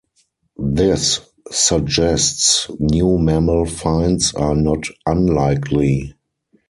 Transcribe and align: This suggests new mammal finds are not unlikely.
This 0.57 1.19
suggests 1.51 2.71
new 2.79 3.19
mammal 3.19 3.65
finds 3.67 4.33
are 4.33 4.55
not 4.55 4.85
unlikely. 5.05 6.15